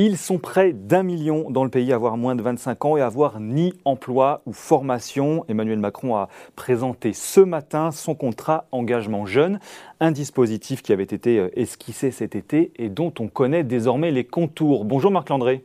Ils 0.00 0.16
sont 0.16 0.38
près 0.38 0.72
d'un 0.72 1.02
million 1.02 1.50
dans 1.50 1.64
le 1.64 1.70
pays 1.70 1.90
à 1.90 1.96
avoir 1.96 2.16
moins 2.16 2.36
de 2.36 2.42
25 2.42 2.84
ans 2.84 2.96
et 2.96 3.00
à 3.00 3.06
avoir 3.06 3.40
ni 3.40 3.74
emploi 3.84 4.42
ou 4.46 4.52
formation. 4.52 5.44
Emmanuel 5.48 5.80
Macron 5.80 6.14
a 6.14 6.28
présenté 6.54 7.12
ce 7.12 7.40
matin 7.40 7.90
son 7.90 8.14
contrat 8.14 8.68
engagement 8.70 9.26
jeune, 9.26 9.58
un 9.98 10.12
dispositif 10.12 10.82
qui 10.82 10.92
avait 10.92 11.02
été 11.02 11.40
euh, 11.40 11.50
esquissé 11.58 12.12
cet 12.12 12.36
été 12.36 12.70
et 12.76 12.90
dont 12.90 13.12
on 13.18 13.26
connaît 13.26 13.64
désormais 13.64 14.12
les 14.12 14.22
contours. 14.22 14.84
Bonjour 14.84 15.10
Marc 15.10 15.30
Landré. 15.30 15.64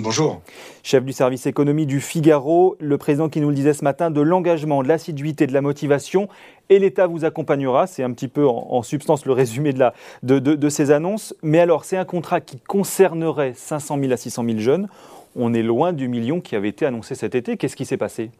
Bonjour. 0.00 0.42
Chef 0.82 1.04
du 1.04 1.12
service 1.12 1.46
économie 1.46 1.86
du 1.86 2.00
Figaro, 2.00 2.76
le 2.80 2.98
président 2.98 3.28
qui 3.28 3.40
nous 3.40 3.50
le 3.50 3.54
disait 3.54 3.74
ce 3.74 3.84
matin, 3.84 4.10
de 4.10 4.20
l'engagement, 4.20 4.82
de 4.82 4.88
l'assiduité, 4.88 5.46
de 5.46 5.52
la 5.52 5.60
motivation, 5.60 6.28
et 6.68 6.80
l'État 6.80 7.06
vous 7.06 7.24
accompagnera. 7.24 7.86
C'est 7.86 8.02
un 8.02 8.12
petit 8.12 8.26
peu 8.26 8.46
en, 8.46 8.82
substance 8.82 9.24
le 9.24 9.32
résumé 9.32 9.72
de, 9.72 9.78
la, 9.78 9.94
de, 10.22 10.38
de, 10.38 10.68
ces 10.68 10.90
annonces. 10.90 11.34
Mais 11.42 11.60
alors, 11.60 11.84
c'est 11.84 11.96
un 11.96 12.04
contrat 12.04 12.40
qui 12.40 12.58
concernerait 12.58 13.52
500 13.54 13.98
000 14.00 14.12
à 14.12 14.16
600 14.16 14.44
000 14.44 14.58
jeunes. 14.58 14.88
On 15.36 15.54
est 15.54 15.62
loin 15.62 15.92
du 15.92 16.08
million 16.08 16.40
qui 16.40 16.56
avait 16.56 16.70
été 16.70 16.86
annoncé 16.86 17.14
cet 17.14 17.34
été. 17.34 17.56
Qu'est-ce 17.56 17.76
qui 17.76 17.86
s'est 17.86 17.96
passé? 17.96 18.30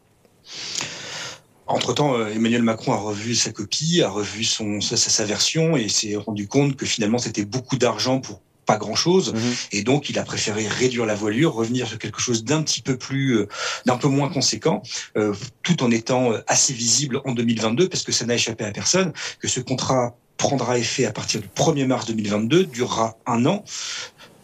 Entre-temps, 1.67 2.15
euh, 2.15 2.27
Emmanuel 2.27 2.63
Macron 2.63 2.93
a 2.93 2.97
revu 2.97 3.33
sa 3.33 3.51
copie, 3.51 4.01
a 4.01 4.09
revu 4.09 4.43
son, 4.43 4.81
sa, 4.81 4.97
sa 4.97 5.25
version 5.25 5.77
et 5.77 5.87
s'est 5.87 6.15
rendu 6.15 6.47
compte 6.47 6.75
que 6.75 6.85
finalement 6.85 7.17
c'était 7.17 7.45
beaucoup 7.45 7.77
d'argent 7.77 8.19
pour 8.19 8.41
pas 8.65 8.77
grand 8.77 8.95
chose 8.95 9.33
mhm. 9.33 9.41
et 9.71 9.83
donc 9.83 10.09
il 10.09 10.19
a 10.19 10.23
préféré 10.23 10.67
réduire 10.67 11.05
la 11.05 11.15
voilure 11.15 11.53
revenir 11.53 11.87
sur 11.87 11.99
quelque 11.99 12.19
chose 12.19 12.43
d'un 12.43 12.63
petit 12.63 12.81
peu 12.81 12.97
plus 12.97 13.37
euh, 13.37 13.47
d'un 13.85 13.97
peu 13.97 14.07
moins 14.07 14.29
conséquent 14.29 14.81
euh, 15.17 15.33
tout 15.63 15.83
en 15.83 15.91
étant 15.91 16.31
euh, 16.31 16.43
assez 16.47 16.73
visible 16.73 17.21
en 17.25 17.33
2022 17.33 17.89
parce 17.89 18.03
que 18.03 18.11
ça 18.11 18.25
n'a 18.25 18.35
échappé 18.35 18.65
à 18.65 18.71
personne 18.71 19.13
que 19.39 19.47
ce 19.47 19.59
contrat 19.59 20.17
prendra 20.37 20.77
effet 20.77 21.05
à 21.05 21.11
partir 21.11 21.41
du 21.41 21.47
1er 21.47 21.85
mars 21.85 22.05
2022 22.07 22.65
durera 22.65 23.17
un 23.25 23.45
an 23.45 23.63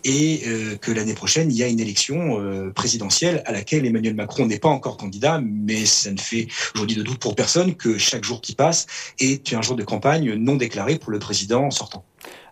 et 0.03 0.41
que 0.81 0.91
l'année 0.91 1.13
prochaine, 1.13 1.51
il 1.51 1.57
y 1.57 1.61
a 1.61 1.67
une 1.67 1.79
élection 1.79 2.71
présidentielle 2.73 3.43
à 3.45 3.51
laquelle 3.51 3.85
Emmanuel 3.85 4.15
Macron 4.15 4.47
n'est 4.47 4.57
pas 4.57 4.69
encore 4.69 4.97
candidat, 4.97 5.39
mais 5.43 5.85
ça 5.85 6.09
ne 6.09 6.19
fait 6.19 6.47
aujourd'hui 6.73 6.95
de 6.95 7.03
doute 7.03 7.19
pour 7.19 7.35
personne 7.35 7.75
que 7.75 7.99
chaque 7.99 8.23
jour 8.23 8.41
qui 8.41 8.55
passe 8.55 8.87
est 9.19 9.53
un 9.53 9.61
jour 9.61 9.75
de 9.75 9.83
campagne 9.83 10.33
non 10.33 10.55
déclaré 10.55 10.97
pour 10.97 11.11
le 11.11 11.19
président 11.19 11.69
sortant. 11.69 12.03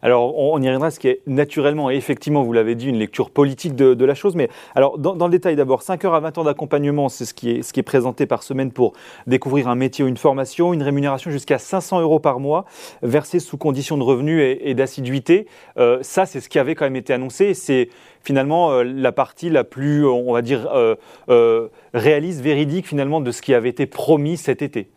Alors, 0.02 0.38
on, 0.38 0.62
y 0.62 0.66
reviendra, 0.66 0.92
ce 0.92 1.00
qui 1.00 1.10
est 1.10 1.22
naturellement 1.28 1.92
et 1.92 1.96
effectivement, 1.96 2.44
vous 2.44 2.54
l'avez 2.54 2.76
dit, 2.76 2.88
une 2.88 2.98
lecture 2.98 3.30
politique 3.30 3.76
de, 3.76 4.06
la 4.06 4.16
chose. 4.16 4.36
Mais 4.36 4.50
alors, 4.76 4.98
dans, 4.98 5.28
le 5.28 5.32
détail 5.32 5.56
d'abord, 5.56 5.82
5 5.82 6.06
heures 6.06 6.14
à 6.14 6.20
20 6.20 6.38
heures 6.38 6.44
d'accompagnement, 6.46 7.10
c'est 7.10 7.26
ce 7.26 7.34
qui, 7.34 7.50
est, 7.50 7.84
présenté 7.84 8.26
par 8.26 8.44
semaine 8.44 8.72
pour 8.72 8.94
découvrir 9.28 9.68
un 9.68 9.76
métier 9.76 10.04
ou 10.04 10.08
une 10.08 10.18
formation, 10.18 10.74
une 10.74 10.84
rémunération 10.84 11.32
jusqu'à 11.32 11.58
500 11.58 12.02
euros 12.02 12.20
par 12.20 12.40
mois, 12.40 12.66
versée 13.02 13.40
sous 13.40 13.58
conditions 13.58 13.98
de 13.98 14.04
revenus 14.04 14.58
et, 14.62 14.74
d'assiduité. 14.74 15.48
Euh, 15.78 16.00
ça, 16.02 16.26
c'est 16.26 16.40
ce 16.40 16.50
qui 16.50 16.60
avait 16.60 16.76
quand 16.76 16.86
même 16.86 16.96
été 16.96 17.14
annoncé. 17.14 17.54
C'est 17.54 17.90
finalement 18.24 18.72
euh, 18.72 18.84
la 18.84 19.12
partie 19.12 19.50
la 19.50 19.64
plus, 19.64 20.06
on 20.06 20.32
va 20.34 20.42
dire, 20.42 20.70
euh, 20.74 21.68
réaliste, 21.94 22.42
véridique 22.42 22.88
finalement 22.88 23.22
de 23.22 23.32
ce 23.32 23.42
qui 23.42 23.54
avait 23.54 23.70
été 23.70 23.86
promis 23.86 24.38
cet 24.38 24.62
été. 24.62 24.90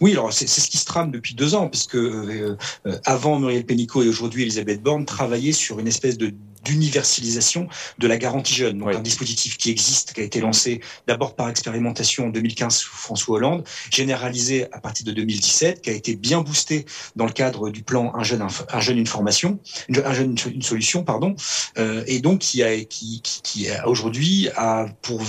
Oui, 0.00 0.12
alors 0.12 0.32
c'est 0.32 0.46
ce 0.46 0.68
qui 0.68 0.78
se 0.78 0.84
trame 0.84 1.10
depuis 1.10 1.34
deux 1.34 1.54
ans, 1.54 1.68
puisque 1.68 1.96
euh, 1.96 2.56
euh, 2.86 2.98
avant 3.04 3.38
Muriel 3.38 3.64
Pénicaud 3.64 4.02
et 4.02 4.08
aujourd'hui 4.08 4.42
Elisabeth 4.42 4.82
Borne 4.82 5.04
travaillaient 5.04 5.52
sur 5.52 5.78
une 5.78 5.88
espèce 5.88 6.18
de 6.18 6.32
d'universalisation 6.64 7.68
de 7.98 8.06
la 8.06 8.16
garantie 8.16 8.54
jeune. 8.54 8.78
Donc 8.78 8.94
un 8.94 9.00
dispositif 9.00 9.56
qui 9.56 9.70
existe, 9.70 10.12
qui 10.12 10.20
a 10.20 10.24
été 10.24 10.40
lancé 10.40 10.80
d'abord 11.06 11.34
par 11.34 11.48
expérimentation 11.48 12.26
en 12.26 12.28
2015 12.28 12.74
sous 12.74 12.96
François 12.96 13.36
Hollande, 13.36 13.64
généralisé 13.90 14.66
à 14.72 14.80
partir 14.80 15.06
de 15.06 15.12
2017, 15.12 15.82
qui 15.82 15.90
a 15.90 15.92
été 15.92 16.16
bien 16.16 16.40
boosté 16.40 16.86
dans 17.16 17.26
le 17.26 17.32
cadre 17.32 17.70
du 17.70 17.82
plan 17.82 18.12
Un 18.14 18.22
jeune, 18.22 18.46
un 18.72 18.80
jeune 18.80 18.98
une 18.98 19.06
formation, 19.06 19.58
un 20.04 20.14
jeune 20.14 20.36
une 20.46 20.62
solution, 20.62 21.04
pardon, 21.04 21.34
euh, 21.78 22.04
et 22.06 22.20
donc 22.20 22.40
qui 22.40 22.62
a 22.62 22.76
qui, 22.84 23.20
qui, 23.22 23.42
qui 23.42 23.68
aujourd'hui 23.84 24.48
a 24.56 24.86
pour 25.02 25.22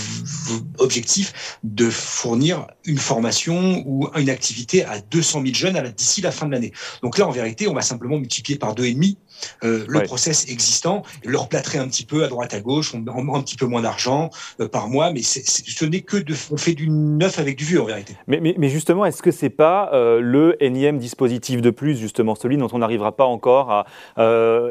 objectif 0.79 1.57
de 1.63 1.89
fournir 1.89 2.67
une 2.85 2.97
formation 2.97 3.83
ou 3.85 4.09
une 4.15 4.29
activité 4.29 4.85
à 4.85 4.99
200 4.99 5.41
000 5.41 5.53
jeunes 5.53 5.93
d'ici 5.95 6.21
la 6.21 6.31
fin 6.31 6.45
de 6.47 6.51
l'année. 6.51 6.73
Donc 7.01 7.17
là, 7.17 7.27
en 7.27 7.31
vérité, 7.31 7.67
on 7.67 7.73
va 7.73 7.81
simplement 7.81 8.17
multiplier 8.17 8.57
par 8.57 8.75
deux 8.75 8.85
et 8.85 8.93
demi 8.93 9.17
euh, 9.63 9.85
le 9.87 10.03
process 10.03 10.49
existant, 10.49 11.03
leur 11.23 11.49
plâtrer 11.49 11.77
un 11.77 11.87
petit 11.87 12.05
peu 12.05 12.23
à 12.23 12.27
droite 12.27 12.53
à 12.53 12.59
gauche, 12.59 12.93
on, 12.93 13.35
un 13.35 13.41
petit 13.41 13.55
peu 13.55 13.65
moins 13.65 13.81
d'argent 13.81 14.29
euh, 14.59 14.67
par 14.67 14.89
mois, 14.89 15.11
mais 15.11 15.21
ce 15.21 15.85
n'est 15.85 16.01
que 16.01 16.17
de, 16.17 16.33
on 16.51 16.57
fait 16.57 16.73
du 16.73 16.89
neuf 16.89 17.39
avec 17.39 17.57
du 17.57 17.65
vieux 17.65 17.81
en 17.81 17.85
vérité. 17.85 18.15
Mais, 18.27 18.39
mais, 18.41 18.69
justement, 18.69 19.05
est-ce 19.05 19.21
que 19.21 19.31
c'est 19.31 19.49
pas 19.49 19.89
euh, 19.93 20.19
le 20.19 20.61
énième 20.63 20.97
dispositif 20.97 21.61
de 21.61 21.69
plus, 21.69 21.97
justement 21.97 22.35
celui 22.35 22.57
dont 22.57 22.69
on 22.73 22.79
n'arrivera 22.79 23.15
pas 23.15 23.25
encore 23.25 23.71
à 23.71 23.85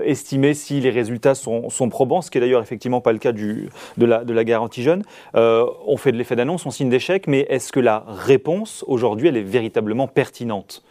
estimer 0.04 0.54
si 0.54 0.80
les 0.80 0.90
résultats 0.90 1.34
sont, 1.34 1.70
sont, 1.70 1.88
probants, 1.88 2.22
ce 2.22 2.30
qui 2.30 2.38
est 2.38 2.40
d'ailleurs 2.40 2.62
effectivement 2.62 3.00
pas 3.00 3.12
le 3.12 3.18
cas 3.18 3.32
du, 3.32 3.68
de, 3.96 4.06
la, 4.06 4.24
de 4.24 4.32
la 4.32 4.44
garantie 4.44 4.82
jeune. 4.82 5.02
on 5.34 5.96
fait 5.96 6.12
de 6.12 6.16
l'effet 6.16 6.36
d'annonce, 6.36 6.66
on 6.66 6.70
signe 6.70 6.88
d'échec, 6.88 7.26
mais 7.26 7.46
est-ce 7.48 7.72
que 7.72 7.80
la 7.80 8.04
réponse 8.06 8.84
aujourd'hui, 8.86 9.28
elle 9.28 9.36
est 9.36 9.42
véritablement 9.42 10.08
pertinente? 10.08 10.82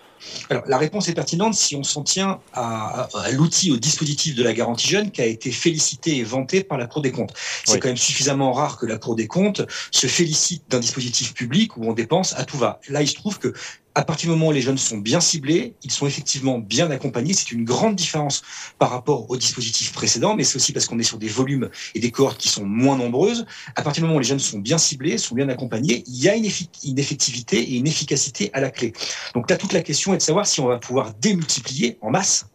Alors, 0.49 0.63
la 0.67 0.77
réponse 0.77 1.07
est 1.07 1.13
pertinente 1.13 1.53
si 1.53 1.75
on 1.75 1.83
s'en 1.83 2.03
tient 2.03 2.39
à, 2.53 3.09
l'outil, 3.31 3.71
au 3.71 3.77
dispositif 3.77 4.35
de 4.35 4.43
la 4.43 4.53
garantie 4.53 4.87
jeune 4.87 5.11
qui 5.11 5.21
a 5.21 5.25
été 5.25 5.51
félicité 5.51 6.17
et 6.17 6.23
vanté 6.23 6.63
par 6.63 6.77
la 6.77 6.87
Cour 6.87 7.01
des 7.01 7.11
comptes. 7.11 7.33
C'est 7.65 7.79
quand 7.79 7.89
même 7.89 7.97
suffisamment 7.97 8.51
rare 8.51 8.77
que 8.77 8.85
la 8.85 8.97
Cour 8.97 9.15
des 9.15 9.27
comptes 9.27 9.61
se 9.91 10.07
félicite 10.07 10.63
d'un 10.69 10.79
dispositif 10.79 11.33
public 11.33 11.77
où 11.77 11.85
on 11.85 11.93
dépense 11.93 12.33
à 12.37 12.45
tout 12.45 12.57
va. 12.57 12.79
Là, 12.89 13.01
il 13.01 13.07
se 13.07 13.15
trouve 13.15 13.39
que 13.39 13.53
à 13.95 14.03
partir 14.03 14.29
du 14.29 14.35
moment 14.35 14.47
où 14.47 14.51
les 14.51 14.61
jeunes 14.61 14.77
sont 14.77 14.97
bien 14.97 15.19
ciblés, 15.19 15.75
ils 15.83 15.91
sont 15.91 16.07
effectivement 16.07 16.59
bien 16.59 16.89
accompagnés. 16.91 17.33
C'est 17.33 17.51
une 17.51 17.65
grande 17.65 17.95
différence 17.95 18.41
par 18.79 18.89
rapport 18.89 19.29
au 19.29 19.37
dispositif 19.37 19.91
précédent, 19.91 20.35
mais 20.35 20.43
c'est 20.43 20.55
aussi 20.55 20.71
parce 20.71 20.85
qu'on 20.85 20.99
est 20.99 21.03
sur 21.03 21.17
des 21.17 21.27
volumes 21.27 21.69
et 21.93 21.99
des 21.99 22.11
cohortes 22.11 22.37
qui 22.37 22.47
sont 22.47 22.65
moins 22.65 22.97
nombreuses. 22.97 23.45
À 23.75 23.81
partir 23.81 24.01
du 24.01 24.07
moment 24.07 24.17
où 24.17 24.19
les 24.19 24.25
jeunes 24.25 24.39
sont 24.39 24.59
bien 24.59 24.77
ciblés, 24.77 25.17
sont 25.17 25.35
bien 25.35 25.49
accompagnés, 25.49 26.03
il 26.07 26.21
y 26.21 26.29
a 26.29 26.35
une, 26.35 26.45
effectivité 26.45 27.57
et 27.57 27.77
une 27.77 27.87
efficacité 27.87 28.49
à 28.53 28.61
la 28.61 28.69
clé. 28.69 28.93
Donc 29.33 29.49
là, 29.49 29.57
toute 29.57 29.73
la 29.73 29.81
question 29.81 30.13
est 30.13 30.17
de 30.17 30.21
savoir 30.21 30.47
si 30.47 30.61
on 30.61 30.67
va 30.67 30.77
pouvoir 30.77 31.13
démultiplier 31.15 31.97
en 32.01 32.11
masse 32.11 32.45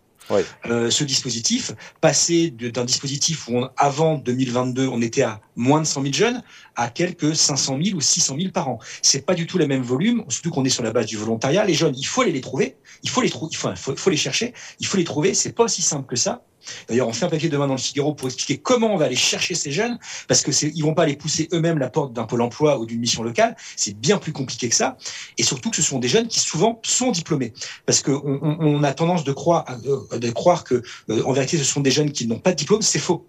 euh, 0.66 0.90
ce 0.90 1.04
dispositif, 1.04 1.72
passer 2.00 2.50
d'un 2.50 2.84
dispositif 2.84 3.48
où 3.48 3.64
avant 3.76 4.16
2022 4.18 4.88
on 4.88 5.00
était 5.02 5.22
à 5.22 5.40
moins 5.54 5.80
de 5.80 5.86
100 5.86 6.02
000 6.02 6.12
jeunes 6.12 6.42
à 6.74 6.88
quelques 6.88 7.36
500 7.36 7.78
000 7.82 7.96
ou 7.96 8.00
600 8.00 8.36
000 8.38 8.50
par 8.50 8.68
an. 8.68 8.78
C'est 9.02 9.24
pas 9.24 9.34
du 9.34 9.46
tout 9.46 9.58
le 9.58 9.66
même 9.66 9.82
volume, 9.82 10.24
surtout 10.28 10.50
qu'on 10.50 10.64
est 10.64 10.70
sur 10.70 10.82
la 10.82 10.92
base 10.92 11.06
du 11.06 11.16
volontariat. 11.16 11.64
Les 11.64 11.74
jeunes, 11.74 11.94
il 11.96 12.06
faut 12.06 12.22
aller 12.22 12.32
les 12.32 12.40
trouver, 12.40 12.76
il 13.02 13.10
faut 13.10 13.22
les 13.22 13.30
trouver, 13.30 13.50
il 13.52 13.96
faut 13.96 14.10
les 14.10 14.16
chercher, 14.16 14.52
il 14.80 14.86
faut 14.86 14.96
les 14.96 15.04
trouver. 15.04 15.34
C'est 15.34 15.52
pas 15.52 15.64
aussi 15.64 15.82
simple 15.82 16.06
que 16.06 16.16
ça. 16.16 16.42
D'ailleurs, 16.88 17.08
on 17.08 17.12
fait 17.12 17.24
un 17.24 17.28
papier 17.28 17.48
demain 17.48 17.66
dans 17.66 17.74
le 17.74 17.80
Figaro 17.80 18.14
pour 18.14 18.28
expliquer 18.28 18.58
comment 18.58 18.92
on 18.92 18.96
va 18.96 19.06
aller 19.06 19.16
chercher 19.16 19.54
ces 19.54 19.70
jeunes, 19.70 19.98
parce 20.28 20.42
que 20.42 20.50
ils 20.66 20.82
vont 20.82 20.94
pas 20.94 21.02
aller 21.02 21.16
pousser 21.16 21.48
eux-mêmes 21.52 21.78
la 21.78 21.90
porte 21.90 22.12
d'un 22.12 22.24
pôle 22.24 22.42
emploi 22.42 22.78
ou 22.78 22.86
d'une 22.86 23.00
mission 23.00 23.22
locale. 23.22 23.56
C'est 23.76 23.98
bien 23.98 24.18
plus 24.18 24.32
compliqué 24.32 24.68
que 24.68 24.74
ça. 24.74 24.96
Et 25.38 25.42
surtout 25.42 25.70
que 25.70 25.76
ce 25.76 25.82
sont 25.82 25.98
des 25.98 26.08
jeunes 26.08 26.28
qui 26.28 26.40
souvent 26.40 26.80
sont 26.82 27.10
diplômés, 27.10 27.52
parce 27.84 28.02
qu'on 28.02 28.20
on, 28.22 28.82
a 28.82 28.92
tendance 28.92 29.24
de 29.24 29.32
croire, 29.32 29.64
euh, 29.86 30.18
de 30.18 30.30
croire 30.30 30.64
que, 30.64 30.82
euh, 31.10 31.22
en 31.24 31.32
vérité, 31.32 31.58
ce 31.58 31.64
sont 31.64 31.80
des 31.80 31.90
jeunes 31.90 32.12
qui 32.12 32.26
n'ont 32.26 32.38
pas 32.38 32.50
de 32.52 32.56
diplôme. 32.56 32.82
C'est 32.82 32.98
faux. 32.98 33.26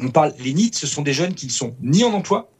On 0.00 0.08
parle, 0.08 0.34
les 0.38 0.52
NIT, 0.52 0.74
ce 0.74 0.86
sont 0.86 1.02
des 1.02 1.12
jeunes 1.12 1.34
qui 1.34 1.46
ne 1.46 1.52
sont 1.52 1.74
ni 1.80 2.04
en 2.04 2.12
emploi, 2.12 2.50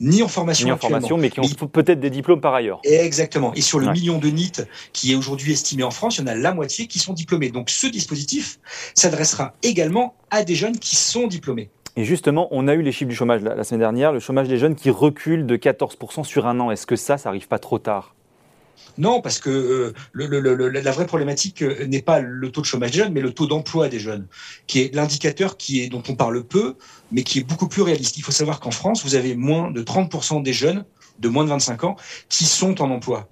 ni 0.00 0.22
en 0.22 0.28
formation. 0.28 0.66
Ni 0.66 0.72
en 0.72 0.76
formation, 0.76 1.16
mais 1.16 1.30
qui 1.30 1.40
ont 1.40 1.66
peut-être 1.66 2.00
des 2.00 2.10
diplômes 2.10 2.40
par 2.40 2.54
ailleurs. 2.54 2.80
Exactement. 2.84 3.52
Et 3.54 3.60
sur 3.60 3.78
le 3.78 3.92
million 3.92 4.18
de 4.18 4.28
NIT 4.28 4.62
qui 4.92 5.12
est 5.12 5.14
aujourd'hui 5.14 5.52
estimé 5.52 5.82
en 5.82 5.90
France, 5.90 6.18
il 6.18 6.22
y 6.22 6.24
en 6.24 6.26
a 6.28 6.34
la 6.34 6.54
moitié 6.54 6.86
qui 6.86 6.98
sont 6.98 7.12
diplômés. 7.12 7.50
Donc 7.50 7.70
ce 7.70 7.86
dispositif 7.86 8.58
s'adressera 8.94 9.54
également 9.62 10.14
à 10.30 10.42
des 10.44 10.54
jeunes 10.54 10.78
qui 10.78 10.96
sont 10.96 11.26
diplômés. 11.26 11.70
Et 11.96 12.04
justement, 12.04 12.48
on 12.50 12.68
a 12.68 12.74
eu 12.74 12.82
les 12.82 12.92
chiffres 12.92 13.08
du 13.08 13.16
chômage 13.16 13.42
la, 13.42 13.64
semaine 13.64 13.80
dernière, 13.80 14.12
le 14.12 14.20
chômage 14.20 14.48
des 14.48 14.58
jeunes 14.58 14.74
qui 14.74 14.90
recule 14.90 15.44
de 15.46 15.56
14% 15.56 16.24
sur 16.24 16.46
un 16.46 16.58
an. 16.60 16.70
Est-ce 16.70 16.86
que 16.86 16.96
ça, 16.96 17.18
ça 17.18 17.28
arrive 17.28 17.48
pas 17.48 17.58
trop 17.58 17.78
tard? 17.78 18.14
Non, 18.98 19.20
parce 19.20 19.38
que 19.38 19.50
euh, 19.50 19.92
la 20.14 20.92
vraie 20.92 21.06
problématique 21.06 21.62
euh, 21.62 21.86
n'est 21.86 22.02
pas 22.02 22.20
le 22.20 22.50
taux 22.50 22.60
de 22.60 22.66
chômage 22.66 22.90
des 22.90 22.98
jeunes, 22.98 23.12
mais 23.12 23.20
le 23.20 23.32
taux 23.32 23.46
d'emploi 23.46 23.88
des 23.88 23.98
jeunes, 23.98 24.26
qui 24.66 24.80
est 24.80 24.94
l'indicateur 24.94 25.56
qui 25.56 25.80
est 25.80 25.88
dont 25.88 26.02
on 26.08 26.14
parle 26.14 26.44
peu, 26.44 26.76
mais 27.12 27.22
qui 27.22 27.38
est 27.38 27.44
beaucoup 27.44 27.68
plus 27.68 27.82
réaliste. 27.82 28.18
Il 28.18 28.22
faut 28.22 28.32
savoir 28.32 28.60
qu'en 28.60 28.70
France, 28.70 29.04
vous 29.04 29.14
avez 29.14 29.34
moins 29.34 29.70
de 29.70 29.82
30% 29.82 30.42
des 30.42 30.52
jeunes 30.52 30.84
de 31.18 31.28
moins 31.28 31.44
de 31.44 31.50
25 31.50 31.84
ans 31.84 31.96
qui 32.28 32.44
sont 32.44 32.80
en 32.80 32.90
emploi, 32.90 33.28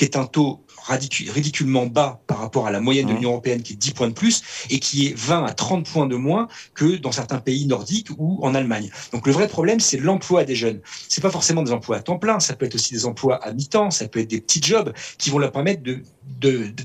qui 0.00 0.06
est 0.06 0.16
un 0.16 0.24
taux 0.24 0.64
ridiculement 0.88 1.84
bas 1.84 2.22
par 2.26 2.38
rapport 2.38 2.66
à 2.66 2.70
la 2.70 2.80
moyenne 2.80 3.06
de 3.06 3.12
mmh. 3.12 3.16
l'Union 3.16 3.30
européenne 3.32 3.62
qui 3.62 3.74
est 3.74 3.76
10 3.76 3.92
points 3.92 4.08
de 4.08 4.14
plus 4.14 4.42
et 4.70 4.78
qui 4.78 5.08
est 5.08 5.14
20 5.14 5.44
à 5.44 5.52
30 5.52 5.86
points 5.86 6.06
de 6.06 6.16
moins 6.16 6.48
que 6.72 6.96
dans 6.96 7.12
certains 7.12 7.38
pays 7.38 7.66
nordiques 7.66 8.08
ou 8.16 8.38
en 8.42 8.54
Allemagne. 8.54 8.90
Donc 9.12 9.26
le 9.26 9.32
vrai 9.34 9.46
problème, 9.46 9.78
c'est 9.78 9.98
l'emploi 9.98 10.44
des 10.44 10.54
jeunes. 10.54 10.80
C'est 11.10 11.20
pas 11.20 11.28
forcément 11.28 11.62
des 11.62 11.72
emplois 11.72 11.98
à 11.98 12.00
temps 12.00 12.18
plein, 12.18 12.40
ça 12.40 12.54
peut 12.54 12.64
être 12.64 12.76
aussi 12.76 12.94
des 12.94 13.04
emplois 13.04 13.44
à 13.44 13.52
mi-temps, 13.52 13.90
ça 13.90 14.08
peut 14.08 14.20
être 14.20 14.30
des 14.30 14.40
petits 14.40 14.62
jobs 14.62 14.94
qui 15.18 15.28
vont 15.28 15.38
leur 15.38 15.52
permettre 15.52 15.82
de 15.82 16.02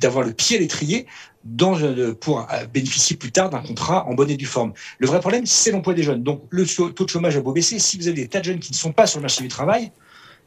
d'avoir 0.02 0.26
le 0.26 0.34
pied 0.34 0.58
à 0.58 0.60
l'étrier 0.60 1.06
dans, 1.46 1.78
pour 2.20 2.46
bénéficier 2.74 3.16
plus 3.16 3.32
tard 3.32 3.50
d'un 3.50 3.62
contrat 3.62 4.06
en 4.08 4.14
bonne 4.14 4.30
et 4.30 4.36
due 4.36 4.46
forme. 4.46 4.74
Le 4.98 5.08
vrai 5.08 5.22
problème, 5.22 5.46
c'est 5.46 5.72
l'emploi 5.72 5.94
des 5.94 6.04
jeunes. 6.04 6.24
Donc 6.24 6.44
le 6.50 6.66
taux 6.66 7.06
de 7.06 7.10
chômage 7.10 7.38
a 7.38 7.42
beau 7.42 7.54
baisser. 7.54 7.80
Si 7.80 7.98
vous 7.98 8.10
avez 8.10 8.24
des 8.24 8.28
tas 8.28 8.40
de 8.40 8.46
jeunes 8.46 8.60
qui 8.60 8.74
ne 8.74 8.78
sont 8.78 8.92
pas 8.92 9.08
sur 9.08 9.20
le 9.20 9.22
marché 9.22 9.42
du 9.42 9.48
travail, 9.48 9.92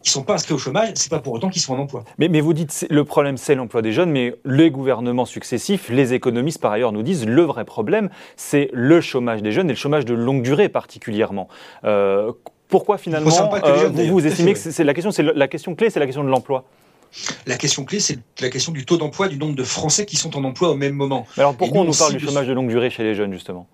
qui 0.02 0.10
sont 0.10 0.22
pas 0.22 0.34
inscrits 0.34 0.54
au 0.54 0.58
chômage, 0.58 0.90
c'est 0.94 1.10
pas 1.10 1.18
pour 1.18 1.32
autant 1.32 1.48
qu'ils 1.48 1.62
sont 1.62 1.74
en 1.74 1.78
emploi. 1.78 2.04
Mais, 2.18 2.28
mais 2.28 2.40
vous 2.40 2.52
dites 2.52 2.86
le 2.88 3.04
problème 3.04 3.36
c'est 3.36 3.54
l'emploi 3.54 3.82
des 3.82 3.92
jeunes, 3.92 4.10
mais 4.10 4.34
les 4.44 4.70
gouvernements 4.70 5.24
successifs, 5.24 5.88
les 5.88 6.14
économistes 6.14 6.60
par 6.60 6.72
ailleurs 6.72 6.92
nous 6.92 7.02
disent 7.02 7.26
le 7.26 7.42
vrai 7.42 7.64
problème 7.64 8.08
c'est 8.36 8.70
le 8.72 9.00
chômage 9.00 9.42
des 9.42 9.52
jeunes 9.52 9.68
et 9.68 9.72
le 9.72 9.78
chômage 9.78 10.04
de 10.04 10.14
longue 10.14 10.42
durée 10.42 10.68
particulièrement. 10.68 11.48
Euh, 11.84 12.32
pourquoi 12.68 12.98
finalement 12.98 13.30
euh, 13.64 13.88
vous, 13.88 14.06
vous 14.06 14.26
estimez 14.26 14.52
que 14.52 14.58
c'est 14.58 14.84
la 14.84 14.94
question, 14.94 15.10
c'est 15.10 15.22
la 15.22 15.48
question 15.48 15.74
clé, 15.74 15.90
c'est 15.90 16.00
la 16.00 16.06
question 16.06 16.24
de 16.24 16.28
l'emploi? 16.28 16.64
La 17.46 17.56
question 17.56 17.84
clé, 17.84 18.00
c'est 18.00 18.18
la 18.40 18.50
question 18.50 18.72
du 18.72 18.84
taux 18.84 18.98
d'emploi, 18.98 19.28
du 19.28 19.38
nombre 19.38 19.54
de 19.54 19.64
Français 19.64 20.04
qui 20.04 20.16
sont 20.16 20.36
en 20.36 20.44
emploi 20.44 20.70
au 20.70 20.74
même 20.74 20.92
moment. 20.92 21.26
alors 21.38 21.54
pourquoi 21.54 21.80
on 21.80 21.84
nous 21.84 21.96
parle 21.96 22.12
du 22.12 22.20
chômage 22.20 22.46
de 22.46 22.52
longue 22.52 22.68
durée 22.68 22.90
chez 22.90 23.02
les 23.02 23.14
jeunes, 23.14 23.32
justement? 23.32 23.66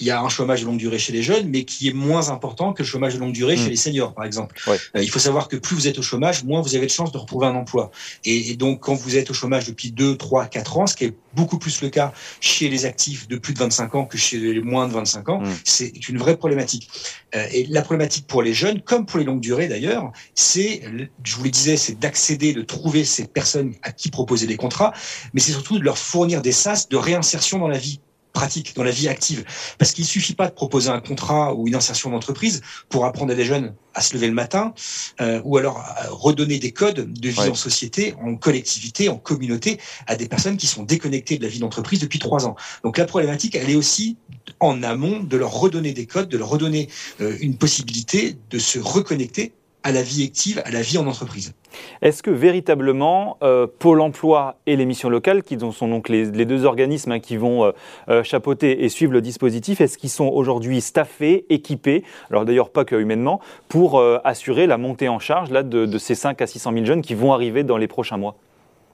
Il 0.00 0.06
y 0.06 0.10
a 0.10 0.20
un 0.20 0.28
chômage 0.28 0.62
de 0.62 0.66
longue 0.66 0.78
durée 0.78 0.98
chez 0.98 1.12
les 1.12 1.22
jeunes, 1.22 1.48
mais 1.48 1.64
qui 1.64 1.88
est 1.88 1.92
moins 1.92 2.30
important 2.30 2.72
que 2.72 2.82
le 2.82 2.88
chômage 2.88 3.14
de 3.14 3.18
longue 3.18 3.32
durée 3.32 3.56
chez 3.56 3.66
hmm. 3.66 3.70
les 3.70 3.76
seniors, 3.76 4.14
par 4.14 4.24
exemple. 4.24 4.56
Euh, 4.68 4.76
il 5.02 5.08
faut 5.08 5.18
savoir 5.18 5.48
que 5.48 5.56
plus 5.56 5.74
vous 5.74 5.88
êtes 5.88 5.98
au 5.98 6.02
chômage, 6.02 6.44
moins 6.44 6.60
vous 6.60 6.74
avez 6.74 6.86
de 6.86 6.90
chances 6.90 7.12
de 7.12 7.18
retrouver 7.18 7.46
un 7.46 7.54
emploi. 7.54 7.90
Et, 8.24 8.56
donc, 8.56 8.80
quand 8.80 8.94
vous 8.94 9.16
êtes 9.16 9.30
au 9.30 9.34
chômage 9.34 9.66
depuis 9.66 9.92
2, 9.92 10.16
3, 10.16 10.46
4 10.46 10.78
ans, 10.78 10.86
ce 10.86 10.96
qui 10.96 11.04
est 11.04 11.14
beaucoup 11.34 11.58
plus 11.58 11.82
le 11.82 11.88
cas 11.88 12.12
chez 12.40 12.68
les 12.68 12.86
actifs 12.86 13.28
de 13.28 13.36
plus 13.36 13.54
de 13.54 13.58
25 13.58 13.94
ans 13.94 14.04
que 14.04 14.18
chez 14.18 14.38
les 14.38 14.60
moins 14.60 14.88
de 14.88 14.92
25 14.92 15.28
ans, 15.28 15.40
hmm. 15.40 15.52
c'est 15.64 16.08
une 16.08 16.18
vraie 16.18 16.36
problématique. 16.36 16.88
Euh, 17.34 17.46
et 17.52 17.66
la 17.66 17.82
problématique 17.82 18.26
pour 18.26 18.42
les 18.42 18.54
jeunes, 18.54 18.80
comme 18.80 19.06
pour 19.06 19.18
les 19.18 19.24
longues 19.24 19.40
durées 19.40 19.68
d'ailleurs, 19.68 20.12
c'est, 20.34 20.82
je 21.22 21.36
vous 21.36 21.44
le 21.44 21.50
disais, 21.50 21.76
c'est 21.76 21.98
d'accéder, 21.98 22.52
de 22.52 22.62
trouver 22.62 23.04
ces 23.04 23.26
personnes 23.26 23.74
à 23.82 23.92
qui 23.92 24.10
proposer 24.10 24.46
des 24.46 24.56
contrats, 24.56 24.92
mais 25.32 25.40
c'est 25.40 25.52
surtout 25.52 25.78
de 25.78 25.84
leur 25.84 25.98
fournir 25.98 26.42
des 26.42 26.52
sas 26.52 26.88
de 26.88 26.96
réinsertion 26.96 27.58
dans 27.58 27.68
la 27.68 27.78
vie 27.78 28.00
pratique, 28.34 28.74
dans 28.76 28.82
la 28.82 28.90
vie 28.90 29.08
active. 29.08 29.44
Parce 29.78 29.92
qu'il 29.92 30.04
suffit 30.04 30.34
pas 30.34 30.48
de 30.48 30.52
proposer 30.52 30.90
un 30.90 31.00
contrat 31.00 31.54
ou 31.54 31.66
une 31.66 31.74
insertion 31.74 32.10
d'entreprise 32.10 32.60
pour 32.90 33.06
apprendre 33.06 33.32
à 33.32 33.34
des 33.34 33.46
jeunes 33.46 33.74
à 33.94 34.02
se 34.02 34.12
lever 34.14 34.26
le 34.26 34.34
matin, 34.34 34.74
euh, 35.20 35.40
ou 35.44 35.56
alors 35.56 35.82
redonner 36.10 36.58
des 36.58 36.72
codes 36.72 37.12
de 37.12 37.28
vie 37.28 37.48
en 37.48 37.54
société, 37.54 38.14
en 38.20 38.34
collectivité, 38.34 39.08
en 39.08 39.18
communauté, 39.18 39.78
à 40.08 40.16
des 40.16 40.26
personnes 40.28 40.56
qui 40.56 40.66
sont 40.66 40.82
déconnectées 40.82 41.38
de 41.38 41.44
la 41.44 41.48
vie 41.48 41.60
d'entreprise 41.60 42.00
depuis 42.00 42.18
trois 42.18 42.44
ans. 42.44 42.56
Donc 42.82 42.98
la 42.98 43.06
problématique, 43.06 43.54
elle 43.54 43.70
est 43.70 43.76
aussi 43.76 44.16
en 44.58 44.82
amont 44.82 45.20
de 45.20 45.36
leur 45.36 45.52
redonner 45.52 45.92
des 45.92 46.06
codes, 46.06 46.28
de 46.28 46.36
leur 46.36 46.48
redonner 46.48 46.88
euh, 47.20 47.36
une 47.40 47.56
possibilité 47.56 48.36
de 48.50 48.58
se 48.58 48.80
reconnecter 48.80 49.52
à 49.84 49.92
la 49.92 50.02
vie 50.02 50.24
active, 50.24 50.62
à 50.64 50.70
la 50.70 50.80
vie 50.80 50.96
en 50.96 51.06
entreprise. 51.06 51.52
Est-ce 52.00 52.22
que 52.22 52.30
véritablement 52.30 53.36
euh, 53.42 53.66
Pôle 53.66 54.00
Emploi 54.00 54.58
et 54.66 54.76
les 54.76 54.86
missions 54.86 55.10
locales, 55.10 55.42
qui 55.42 55.58
sont 55.72 55.88
donc 55.88 56.08
les, 56.08 56.26
deux 56.46 56.64
organismes 56.64 57.12
hein, 57.12 57.20
qui 57.20 57.36
vont 57.36 57.64
euh, 57.64 57.72
euh, 58.08 58.24
chapeauter 58.24 58.84
et 58.84 58.88
suivre 58.88 59.12
le 59.12 59.20
dispositif, 59.20 59.82
est-ce 59.82 59.98
qu'ils 59.98 60.10
sont 60.10 60.26
aujourd'hui 60.26 60.80
staffés, 60.80 61.44
équipés, 61.50 62.02
alors 62.30 62.46
d'ailleurs 62.46 62.70
pas 62.70 62.86
que 62.86 62.96
humainement, 62.96 63.40
pour 63.68 64.00
assurer 64.24 64.66
la 64.66 64.78
montée 64.78 65.08
en 65.08 65.18
charge 65.18 65.50
là, 65.50 65.62
de, 65.62 65.98
ces 65.98 66.14
5 66.14 66.40
à 66.40 66.46
600 66.46 66.72
000 66.72 66.84
jeunes 66.86 67.02
qui 67.02 67.14
vont 67.14 67.32
arriver 67.34 67.62
dans 67.62 67.76
les 67.76 67.88
prochains 67.88 68.16
mois? 68.16 68.36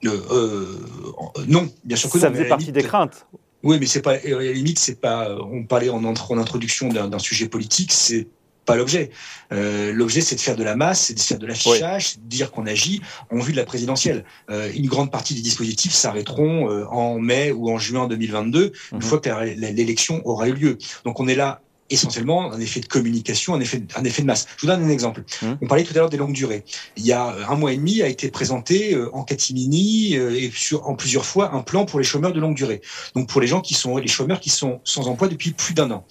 Non, 0.03 1.69
bien 1.85 1.95
sûr 1.95 2.09
que 2.09 2.19
Ça 2.19 2.29
faisait 2.29 2.47
partie 2.47 2.71
des 2.71 2.83
craintes. 2.83 3.27
Oui, 3.63 3.77
mais 3.79 3.85
c'est 3.85 4.01
pas, 4.01 4.13
à 4.13 4.27
la 4.27 4.51
limite, 4.51 4.79
c'est 4.79 4.99
pas, 4.99 5.37
on 5.39 5.63
parlait 5.63 5.89
en, 5.89 6.03
en 6.03 6.37
introduction 6.37 6.89
d'un 6.89 7.19
sujet 7.19 7.47
politique, 7.47 7.93
c'est 7.93 8.27
pas 8.65 8.75
l'objet. 8.75 9.11
Euh, 9.51 9.91
l'objet, 9.91 10.21
c'est 10.21 10.35
de 10.35 10.41
faire 10.41 10.55
de 10.55 10.63
la 10.63 10.75
masse, 10.75 11.05
c'est 11.07 11.13
de 11.13 11.19
faire 11.19 11.39
de 11.39 11.47
l'affichage, 11.47 12.17
de 12.17 12.27
dire 12.27 12.51
qu'on 12.51 12.65
agit 12.65 13.01
en 13.31 13.39
vue 13.39 13.51
de 13.51 13.57
la 13.57 13.65
présidentielle. 13.65 14.23
Euh, 14.49 14.71
une 14.75 14.87
grande 14.87 15.11
partie 15.11 15.33
des 15.33 15.41
dispositifs 15.41 15.93
s'arrêteront 15.93 16.69
euh, 16.69 16.85
en 16.87 17.19
mai 17.19 17.51
ou 17.51 17.69
en 17.69 17.79
juin 17.79 18.07
2022, 18.07 18.71
une 18.91 18.97
mhm. 18.97 19.03
fois 19.03 19.19
que 19.19 19.29
l'élection 19.29 20.21
aura 20.25 20.47
eu 20.47 20.53
lieu. 20.53 20.77
Donc 21.05 21.19
on 21.19 21.27
est 21.27 21.35
là 21.35 21.61
essentiellement 21.89 22.53
un 22.53 22.59
effet 22.61 22.79
de 22.79 22.85
communication, 22.85 23.53
un 23.53 23.59
effet, 23.59 23.83
un 23.97 24.05
effet 24.05 24.21
de 24.21 24.27
masse. 24.27 24.47
Je 24.55 24.61
vous 24.61 24.67
donne 24.67 24.81
un 24.81 24.89
exemple. 24.89 25.23
Mhm. 25.41 25.57
On 25.61 25.67
parlait 25.67 25.83
tout 25.83 25.91
à 25.93 25.97
l'heure 25.97 26.09
des 26.09 26.15
longues 26.15 26.31
durées. 26.31 26.63
Il 26.95 27.05
y 27.05 27.11
a 27.11 27.35
un 27.49 27.55
mois 27.55 27.73
et 27.73 27.77
demi 27.77 28.01
a 28.01 28.07
été 28.07 28.29
présenté 28.29 28.97
en 29.11 29.23
catimini 29.23 30.13
et 30.13 30.49
sur, 30.55 30.87
en 30.87 30.95
plusieurs 30.95 31.25
fois 31.25 31.53
un 31.53 31.61
plan 31.61 31.85
pour 31.85 31.99
les 31.99 32.05
chômeurs 32.05 32.31
de 32.31 32.39
longue 32.39 32.55
durée. 32.55 32.81
Donc 33.15 33.27
pour 33.27 33.41
les 33.41 33.47
gens 33.47 33.59
qui 33.59 33.73
sont 33.73 33.97
les 33.97 34.07
chômeurs 34.07 34.39
qui 34.39 34.49
sont 34.49 34.79
sans 34.85 35.09
emploi 35.09 35.27
depuis 35.27 35.51
plus 35.51 35.73
d'un 35.73 35.91
an 35.91 36.05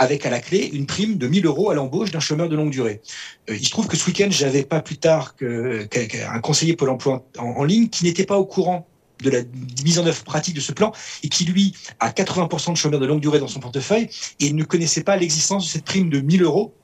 avec 0.00 0.24
à 0.24 0.30
la 0.30 0.40
clé 0.40 0.70
une 0.72 0.86
prime 0.86 1.18
de 1.18 1.28
1000 1.28 1.44
euros 1.44 1.68
à 1.68 1.74
l'embauche 1.74 2.10
d'un 2.10 2.20
chômeur 2.20 2.48
de 2.48 2.56
longue 2.56 2.70
durée. 2.70 3.02
Euh, 3.50 3.56
il 3.56 3.64
se 3.64 3.70
trouve 3.70 3.86
que 3.86 3.98
ce 3.98 4.06
week-end, 4.06 4.28
j'avais 4.30 4.64
pas 4.64 4.80
plus 4.80 4.96
tard 4.96 5.36
qu'un 5.36 6.40
conseiller 6.40 6.74
Pôle 6.74 6.88
emploi 6.88 7.26
en, 7.38 7.62
ligne 7.64 7.88
qui 7.90 8.04
n'était 8.04 8.24
pas 8.24 8.38
au 8.38 8.46
courant 8.46 8.88
de 9.22 9.28
la 9.28 9.40
mise 9.84 9.98
en 9.98 10.06
œuvre 10.06 10.24
pratique 10.24 10.54
de 10.54 10.60
ce 10.60 10.72
plan 10.72 10.92
et 11.22 11.28
qui, 11.28 11.44
lui, 11.44 11.74
a 12.00 12.10
80% 12.10 12.72
de 12.72 12.76
chômeurs 12.78 13.00
de 13.00 13.04
longue 13.04 13.20
durée 13.20 13.38
dans 13.38 13.48
son 13.48 13.60
portefeuille 13.60 14.08
et 14.40 14.54
ne 14.54 14.64
connaissait 14.64 15.04
pas 15.04 15.16
l'existence 15.16 15.66
de 15.66 15.70
cette 15.70 15.84
prime 15.84 16.08
de 16.08 16.20
1000 16.20 16.42
euros 16.44 16.74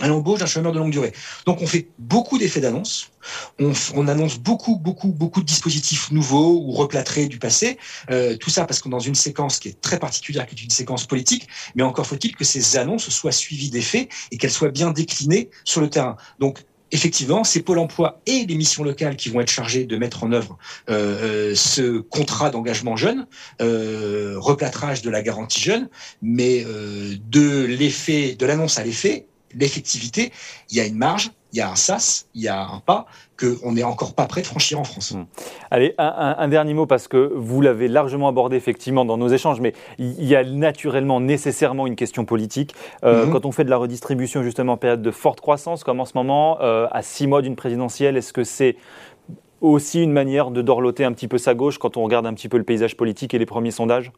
à 0.00 0.08
l'embauche 0.08 0.40
d'un 0.40 0.46
chômeur 0.46 0.72
de 0.72 0.78
longue 0.78 0.90
durée. 0.90 1.12
Donc 1.46 1.62
on 1.62 1.66
fait 1.66 1.88
beaucoup 1.98 2.38
d'effets 2.38 2.60
d'annonce, 2.60 3.10
on, 3.58 4.08
annonce 4.08 4.38
beaucoup, 4.38 4.76
beaucoup, 4.76 5.08
beaucoup 5.08 5.40
de 5.40 5.46
dispositifs 5.46 6.10
nouveaux 6.10 6.62
ou 6.64 6.72
replâtrés 6.72 7.26
du 7.26 7.38
passé, 7.38 7.78
euh, 8.10 8.36
tout 8.36 8.50
ça 8.50 8.64
parce 8.64 8.80
qu'on 8.80 8.90
est 8.90 8.92
dans 8.92 8.98
une 9.00 9.14
séquence 9.14 9.58
qui 9.58 9.68
est 9.68 9.80
très 9.80 9.98
particulière, 9.98 10.46
qui 10.46 10.54
est 10.54 10.62
une 10.62 10.70
séquence 10.70 11.06
politique, 11.06 11.48
mais 11.74 11.82
encore 11.82 12.06
faut-il 12.06 12.36
que 12.36 12.44
ces 12.44 12.76
annonces 12.76 13.08
soient 13.10 13.32
suivies 13.32 13.70
d'effets 13.70 14.08
et 14.30 14.38
qu'elles 14.38 14.50
soient 14.50 14.70
bien 14.70 14.90
déclinées 14.90 15.50
sur 15.64 15.80
le 15.80 15.90
terrain. 15.90 16.16
Donc 16.38 16.64
effectivement, 16.90 17.44
c'est 17.44 17.60
Pôle 17.60 17.78
emploi 17.78 18.22
et 18.24 18.46
les 18.46 18.54
missions 18.54 18.82
locales 18.82 19.16
qui 19.16 19.28
vont 19.28 19.40
être 19.40 19.50
chargées 19.50 19.84
de 19.84 19.96
mettre 19.98 20.24
en 20.24 20.32
œuvre 20.32 20.56
euh, 20.88 21.50
euh, 21.50 21.54
ce 21.54 21.98
contrat 21.98 22.48
d'engagement 22.48 22.96
jeune, 22.96 23.26
replâtrage 23.58 25.02
de 25.02 25.10
la 25.10 25.22
garantie 25.22 25.60
jeune, 25.60 25.88
mais 26.22 26.64
de 26.64 27.64
l'effet, 27.64 28.36
de 28.36 28.46
l'annonce 28.46 28.78
à 28.78 28.84
l'effet, 28.84 29.26
l'effectivité, 29.54 30.32
il 30.70 30.76
y 30.76 30.80
a 30.80 30.86
une 30.86 30.96
marge, 30.96 31.30
il 31.52 31.58
y 31.58 31.62
a 31.62 31.70
un 31.70 31.76
sas, 31.76 32.26
il 32.34 32.42
y 32.42 32.48
a 32.48 32.62
un 32.62 32.80
pas 32.80 33.06
qu'on 33.38 33.72
n'est 33.72 33.82
encore 33.82 34.14
pas 34.14 34.26
prêt 34.26 34.42
de 34.42 34.46
franchir 34.46 34.78
en 34.78 34.84
France. 34.84 35.12
Hmm. 35.12 35.24
Allez, 35.70 35.94
un, 35.98 36.48
dernier 36.48 36.74
mot 36.74 36.86
parce 36.86 37.08
que 37.08 37.32
vous 37.34 37.60
l'avez 37.60 37.88
largement 37.88 38.28
abordé 38.28 38.56
effectivement 38.56 39.04
dans 39.04 39.16
nos 39.16 39.28
échanges, 39.28 39.60
mais 39.60 39.72
il 39.98 40.24
y 40.24 40.36
a 40.36 40.44
naturellement, 40.44 41.20
nécessairement 41.20 41.86
une 41.86 41.96
question 41.96 42.24
politique. 42.24 42.74
Euh, 43.04 43.26
mhm. 43.26 43.32
Quand 43.32 43.46
on 43.46 43.52
fait 43.52 43.64
de 43.64 43.70
la 43.70 43.76
redistribution 43.76 44.42
justement 44.42 44.74
en 44.74 44.76
période 44.76 45.02
de 45.02 45.10
forte 45.10 45.40
croissance, 45.40 45.84
comme 45.84 46.00
en 46.00 46.04
ce 46.04 46.12
moment, 46.14 46.58
euh, 46.60 46.86
à 46.90 47.02
six 47.02 47.26
mois 47.26 47.40
d'une 47.40 47.56
présidentielle, 47.56 48.16
est-ce 48.16 48.32
que 48.32 48.44
c'est 48.44 48.76
aussi 49.60 50.02
une 50.02 50.12
manière 50.12 50.50
de 50.50 50.62
dorloter 50.62 51.04
un 51.04 51.12
petit 51.12 51.28
peu 51.28 51.38
sa 51.38 51.54
gauche 51.54 51.78
quand 51.78 51.96
on 51.96 52.04
regarde 52.04 52.26
un 52.26 52.34
petit 52.34 52.48
peu 52.48 52.58
le 52.58 52.64
paysage 52.64 52.96
politique 52.96 53.34
et 53.34 53.38
les 53.38 53.46
premiers 53.46 53.70
sondages? 53.70 54.12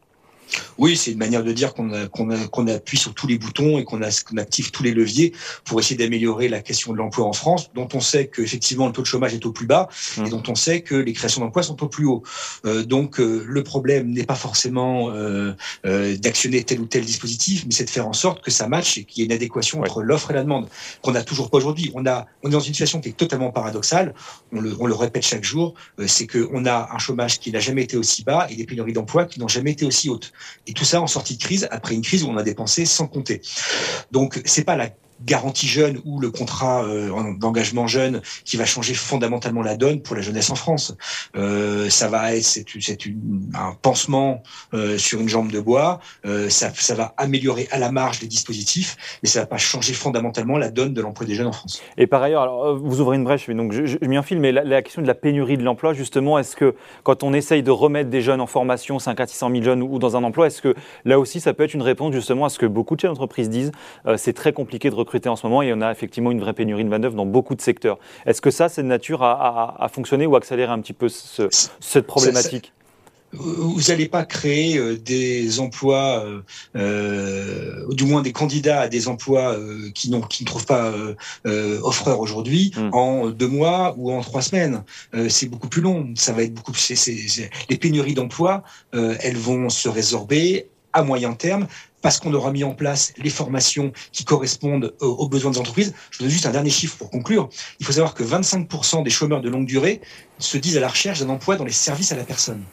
Oui, 0.77 0.97
c'est 0.97 1.11
une 1.11 1.17
manière 1.17 1.43
de 1.43 1.51
dire 1.51 1.73
qu'on 1.73 2.67
appuie 2.67 2.97
sur 2.97 3.13
tous 3.13 3.27
les 3.27 3.37
boutons 3.37 3.77
et 3.77 3.83
qu'on 3.83 4.01
active 4.01 4.71
tous 4.71 4.83
les 4.83 4.91
leviers 4.91 5.33
pour 5.65 5.79
essayer 5.79 5.95
d'améliorer 5.95 6.49
la 6.49 6.61
question 6.61 6.91
de 6.91 6.97
l'emploi 6.97 7.25
en 7.25 7.33
France, 7.33 7.71
dont 7.73 7.87
on 7.93 7.99
sait 7.99 8.27
qu'effectivement 8.27 8.87
le 8.87 8.93
taux 8.93 9.01
de 9.01 9.07
chômage 9.07 9.33
est 9.33 9.45
au 9.45 9.51
plus 9.51 9.65
bas 9.65 9.89
et 10.17 10.21
mmh. 10.21 10.29
dont 10.29 10.43
on 10.47 10.55
sait 10.55 10.81
que 10.81 10.95
les 10.95 11.13
créations 11.13 11.41
d'emplois 11.41 11.63
sont 11.63 11.81
au 11.83 11.87
plus 11.87 12.05
haut. 12.05 12.23
Euh, 12.65 12.83
donc 12.83 13.19
euh, 13.19 13.43
le 13.47 13.63
problème 13.63 14.11
n'est 14.11 14.25
pas 14.25 14.35
forcément 14.35 15.09
euh, 15.11 15.53
d'actionner 16.17 16.63
tel 16.63 16.79
ou 16.79 16.85
tel 16.85 17.05
dispositif, 17.05 17.65
mais 17.65 17.73
c'est 17.73 17.85
de 17.85 17.89
faire 17.89 18.07
en 18.07 18.13
sorte 18.13 18.43
que 18.43 18.51
ça 18.51 18.67
matche 18.67 18.97
et 18.97 19.03
qu'il 19.03 19.19
y 19.19 19.21
ait 19.23 19.25
une 19.25 19.33
adéquation 19.33 19.81
entre 19.81 20.01
l'offre 20.01 20.31
et 20.31 20.33
la 20.33 20.43
demande, 20.43 20.67
qu'on 21.01 21.11
n'a 21.11 21.23
toujours 21.23 21.49
pas 21.49 21.57
aujourd'hui. 21.57 21.91
On, 21.93 22.05
a, 22.05 22.27
on 22.43 22.49
est 22.49 22.51
dans 22.51 22.59
une 22.59 22.73
situation 22.73 22.99
qui 23.01 23.09
est 23.09 23.17
totalement 23.17 23.51
paradoxale, 23.51 24.13
on 24.51 24.61
le, 24.61 24.75
on 24.79 24.87
le 24.87 24.95
répète 24.95 25.25
chaque 25.25 25.43
jour, 25.43 25.73
c'est 26.07 26.27
qu'on 26.27 26.65
a 26.65 26.89
un 26.93 26.97
chômage 26.97 27.39
qui 27.39 27.51
n'a 27.51 27.59
jamais 27.59 27.83
été 27.83 27.97
aussi 27.97 28.23
bas 28.23 28.47
et 28.49 28.55
des 28.55 28.65
pénuries 28.65 28.93
d'emplois 28.93 29.25
qui 29.25 29.39
n'ont 29.39 29.47
jamais 29.47 29.71
été 29.71 29.85
aussi 29.85 30.09
hautes. 30.09 30.30
Et 30.67 30.73
tout 30.73 30.85
ça 30.85 31.01
en 31.01 31.07
sortie 31.07 31.37
de 31.37 31.43
crise, 31.43 31.67
après 31.71 31.95
une 31.95 32.01
crise 32.01 32.23
où 32.23 32.29
on 32.29 32.37
a 32.37 32.43
dépensé 32.43 32.85
sans 32.85 33.07
compter. 33.07 33.41
Donc, 34.11 34.41
c'est 34.45 34.63
pas 34.63 34.75
la 34.75 34.89
garantie 35.25 35.67
jeune 35.67 35.99
ou 36.05 36.19
le 36.19 36.31
contrat 36.31 36.83
euh, 36.83 37.09
d'engagement 37.37 37.87
jeune 37.87 38.21
qui 38.45 38.57
va 38.57 38.65
changer 38.65 38.93
fondamentalement 38.93 39.61
la 39.61 39.77
donne 39.77 40.01
pour 40.01 40.15
la 40.15 40.21
jeunesse 40.21 40.49
en 40.49 40.55
France. 40.55 40.95
Euh, 41.35 41.89
ça 41.89 42.07
va 42.07 42.35
être 42.35 42.43
c'est, 42.43 42.65
c'est 42.79 42.97
un 43.53 43.75
pansement 43.81 44.43
euh, 44.73 44.97
sur 44.97 45.19
une 45.19 45.29
jambe 45.29 45.51
de 45.51 45.59
bois. 45.59 45.99
Ça, 46.49 46.71
ça 46.73 46.95
va 46.95 47.13
améliorer 47.17 47.67
à 47.71 47.79
la 47.79 47.91
marge 47.91 48.21
les 48.21 48.27
dispositifs, 48.27 49.19
mais 49.21 49.29
ça 49.29 49.41
va 49.41 49.45
pas 49.45 49.57
changer 49.57 49.93
fondamentalement 49.93 50.57
la 50.57 50.69
donne 50.69 50.93
de 50.93 51.01
l'emploi 51.01 51.25
des 51.25 51.35
jeunes 51.35 51.47
en 51.47 51.51
France. 51.51 51.81
Et 51.97 52.07
par 52.07 52.21
ailleurs, 52.21 52.41
alors 52.41 52.77
vous 52.77 53.01
ouvrez 53.01 53.17
une 53.17 53.23
brèche, 53.23 53.49
donc 53.49 53.73
je, 53.73 53.85
je, 53.85 53.97
je 54.01 54.07
m'y 54.07 54.17
enfile, 54.17 54.39
mais 54.39 54.51
la, 54.51 54.81
question 54.81 55.01
de 55.01 55.07
la 55.07 55.15
pénurie 55.15 55.57
de 55.57 55.63
l'emploi, 55.63 55.93
justement, 55.93 56.39
est-ce 56.39 56.55
que 56.55 56.75
quand 57.03 57.23
on 57.23 57.33
essaye 57.33 57.63
de 57.63 57.71
remettre 57.71 58.09
des 58.09 58.21
jeunes 58.21 58.41
en 58.41 58.47
formation, 58.47 58.99
5 58.99 59.19
à 59.19 59.27
600 59.27 59.51
000 59.51 59.63
jeunes 59.63 59.81
ou, 59.81 59.95
ou 59.95 59.99
dans 59.99 60.15
un 60.15 60.23
emploi, 60.23 60.47
est-ce 60.47 60.61
que 60.61 60.75
là 61.05 61.19
aussi 61.19 61.39
ça 61.39 61.53
peut 61.53 61.63
être 61.63 61.73
une 61.73 61.81
réponse 61.81 62.13
justement 62.13 62.45
à 62.45 62.49
ce 62.49 62.59
que 62.59 62.65
beaucoup 62.65 62.95
de 62.95 63.01
chefs 63.01 63.11
d'entreprise 63.11 63.49
disent, 63.49 63.71
c'est 64.17 64.33
très 64.33 64.53
compliqué 64.53 64.89
de 64.89 64.95
recruter 64.95 65.10
en 65.25 65.35
ce 65.35 65.45
moment 65.45 65.61
et 65.61 65.73
on 65.73 65.81
a 65.81 65.91
effectivement 65.91 66.31
une 66.31 66.39
vraie 66.39 66.53
pénurie 66.53 66.83
de 66.83 66.89
main-d'œuvre 66.89 67.15
dans 67.15 67.25
beaucoup 67.25 67.55
de 67.55 67.61
secteurs. 67.61 67.99
Est-ce 68.25 68.41
que 68.41 68.51
ça, 68.51 68.69
c'est 68.69 68.83
de 68.83 68.87
nature 68.87 69.23
à, 69.23 69.89
fonctionner 69.91 70.25
ou 70.25 70.35
accélérer 70.35 70.71
un 70.71 70.79
petit 70.79 70.93
peu 70.93 71.09
cette 71.09 72.07
problématique? 72.07 72.73
Vous 73.33 73.79
n'allez 73.87 74.09
pas 74.09 74.25
créer 74.25 74.77
euh, 74.77 74.97
des 74.97 75.59
emplois, 75.59 76.25
euh, 76.25 76.41
euh, 76.75 77.93
du 77.93 78.03
moins 78.03 78.21
des 78.21 78.33
candidats 78.33 78.81
à 78.81 78.87
des 78.89 79.07
emplois 79.07 79.57
euh, 79.57 79.89
qui, 79.93 80.11
qui 80.29 80.43
ne 80.43 80.47
trouvent 80.47 80.65
pas 80.65 80.91
euh, 81.45 81.79
offreur 81.81 82.19
aujourd'hui 82.19 82.73
hmm. 82.75 82.89
en 82.93 83.29
deux 83.29 83.47
mois 83.47 83.95
ou 83.97 84.11
en 84.11 84.21
trois 84.21 84.41
semaines. 84.41 84.83
c'est 85.29 85.47
beaucoup 85.47 85.69
plus 85.69 85.81
long. 85.81 86.09
Ça 86.15 86.33
va 86.33 86.43
être 86.43 86.53
beaucoup. 86.53 86.73
plus. 86.73 87.49
les 87.69 87.77
pénuries 87.77 88.13
d'emplois, 88.13 88.63
elles 88.91 89.37
vont 89.37 89.69
se 89.69 89.87
résorber 89.87 90.67
à 90.93 91.03
moyen 91.03 91.33
terme 91.33 91.67
parce 92.01 92.19
qu'on 92.19 92.33
aura 92.33 92.51
mis 92.51 92.63
en 92.63 92.73
place 92.73 93.13
les 93.17 93.29
formations 93.29 93.91
qui 94.11 94.25
correspondent 94.25 94.95
aux, 94.99 95.29
besoins 95.29 95.51
des 95.51 95.59
entreprises. 95.59 95.93
Je 96.09 96.17
vous 96.17 96.23
donne 96.23 96.31
juste 96.31 96.45
un 96.45 96.51
dernier 96.51 96.69
chiffre 96.69 96.97
pour 96.97 97.09
conclure. 97.09 97.49
Il 97.79 97.85
faut 97.85 97.91
savoir 97.91 98.13
que 98.13 98.23
25% 98.23 99.03
des 99.03 99.09
chômeurs 99.09 99.41
de 99.41 99.49
longue 99.49 99.67
durée 99.67 100.01
se 100.39 100.57
disent 100.57 100.77
à 100.77 100.79
la 100.79 100.87
recherche 100.87 101.19
d'un 101.19 101.29
emploi 101.29 101.55
dans 101.55 101.65
les 101.65 101.71
services 101.71 102.11
à 102.11 102.15
la 102.15 102.23
personne. 102.23 102.63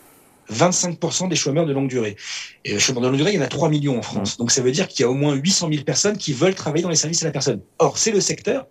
25% 0.50 1.28
des 1.28 1.36
chômeurs 1.36 1.66
de 1.66 1.72
longue 1.72 1.88
durée. 1.88 2.16
Et 2.64 2.72
les 2.72 2.78
chômeurs 2.78 3.02
de 3.02 3.08
longue 3.08 3.18
durée, 3.18 3.32
il 3.32 3.36
y 3.36 3.38
en 3.38 3.44
a 3.44 3.48
3 3.48 3.68
millions 3.68 3.98
en 3.98 4.02
France. 4.02 4.38
Donc 4.38 4.50
ça 4.50 4.62
veut 4.62 4.72
dire 4.72 4.88
qu'il 4.88 5.02
y 5.02 5.04
a 5.04 5.10
au 5.10 5.14
moins 5.14 5.34
800 5.34 5.68
000 5.70 5.84
personnes 5.84 6.16
qui 6.16 6.32
veulent 6.32 6.54
travailler 6.54 6.82
dans 6.82 6.88
les 6.88 6.96
services 6.96 7.22
à 7.22 7.26
la 7.26 7.32
personne. 7.32 7.60
Or, 7.78 7.98
c'est 7.98 8.12
le 8.12 8.20
secteur 8.20 8.66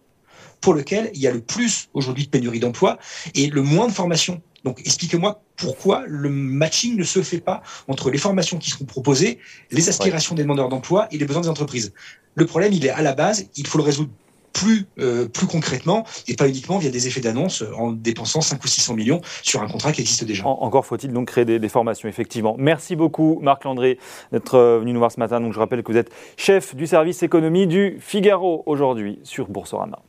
pour 0.62 0.74
lequel 0.74 1.12
il 1.14 1.22
y 1.22 1.28
a 1.28 1.32
le 1.32 1.42
plus 1.42 1.90
aujourd'hui 1.94 2.26
de 2.26 2.30
pénurie 2.30 2.60
d'emploi 2.60 2.98
et 3.36 3.48
le 3.48 3.62
moins 3.62 3.88
de 3.88 3.94
formation. 3.94 4.42
Donc 4.68 4.82
expliquez-moi 4.82 5.42
pourquoi 5.56 6.04
le 6.08 6.28
matching 6.28 6.98
ne 6.98 7.04
se 7.06 7.24
fait 7.24 7.40
pas 7.40 7.64
entre 7.88 8.12
les 8.12 8.18
formations 8.18 8.58
qui 8.58 8.70
seront 8.70 8.84
proposées, 8.84 9.40
les 9.72 9.88
aspirations 9.88 10.36
des 10.36 10.42
demandeurs 10.42 10.68
d'emploi 10.68 11.08
et 11.12 11.18
les 11.18 11.24
besoins 11.24 11.44
des 11.44 11.48
entreprises. 11.48 11.94
Le 12.36 12.46
problème, 12.46 12.74
il 12.74 12.86
est 12.86 12.90
à 12.90 13.02
la 13.02 13.14
base, 13.14 13.48
il 13.56 13.66
faut 13.66 13.78
le 13.78 13.86
résoudre 13.86 14.10
plus, 14.52 14.86
euh, 15.00 15.30
plus 15.30 15.48
concrètement 15.48 16.06
et 16.28 16.36
pas 16.36 16.50
uniquement 16.50 16.80
via 16.80 16.90
des 16.90 17.08
effets 17.08 17.22
d'annonce 17.22 17.64
en 17.78 17.94
dépensant 17.94 18.42
5 18.42 18.62
ou 18.62 18.68
600 18.68 18.96
millions 18.96 19.22
sur 19.42 19.62
un 19.62 19.70
contrat 19.70 19.94
qui 19.94 20.02
existe 20.02 20.26
déjà. 20.26 20.46
encore 20.46 20.86
faut-il 20.86 21.14
donc 21.14 21.30
créer 21.30 21.46
des, 21.46 21.60
des, 21.60 21.70
formations, 21.70 22.10
effectivement. 22.10 22.56
Merci 22.60 22.98
beaucoup, 22.98 23.40
Marc 23.42 23.64
Landré, 23.64 24.00
d'être 24.34 24.56
euh, 24.56 24.80
venu 24.80 24.92
nous 24.92 25.00
voir 25.00 25.14
ce 25.14 25.20
matin. 25.22 25.40
Donc, 25.40 25.54
je 25.54 25.60
rappelle 25.60 25.82
que 25.82 25.92
vous 25.94 25.98
êtes 25.98 26.12
chef 26.36 26.76
du 26.76 26.88
service 26.88 27.24
économie 27.24 27.68
du 27.68 28.00
Figaro 28.02 28.64
aujourd'hui 28.66 29.20
sur 29.24 29.48
Boursorama. 29.48 30.02